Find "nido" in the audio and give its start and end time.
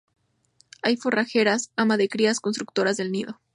3.11-3.39